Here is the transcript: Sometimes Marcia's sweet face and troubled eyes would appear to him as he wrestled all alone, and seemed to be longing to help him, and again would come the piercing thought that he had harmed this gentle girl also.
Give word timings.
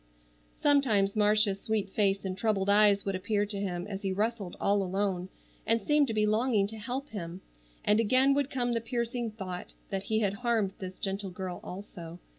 Sometimes 0.59 1.15
Marcia's 1.15 1.61
sweet 1.61 1.91
face 1.91 2.25
and 2.25 2.35
troubled 2.35 2.71
eyes 2.71 3.05
would 3.05 3.13
appear 3.13 3.45
to 3.45 3.59
him 3.59 3.85
as 3.85 4.01
he 4.01 4.11
wrestled 4.11 4.57
all 4.59 4.81
alone, 4.81 5.29
and 5.63 5.79
seemed 5.79 6.07
to 6.07 6.13
be 6.15 6.25
longing 6.25 6.65
to 6.69 6.79
help 6.79 7.09
him, 7.09 7.41
and 7.85 7.99
again 7.99 8.33
would 8.33 8.49
come 8.49 8.73
the 8.73 8.81
piercing 8.81 9.29
thought 9.29 9.75
that 9.91 10.05
he 10.05 10.21
had 10.21 10.33
harmed 10.33 10.73
this 10.79 10.97
gentle 10.97 11.29
girl 11.29 11.59
also. 11.63 12.17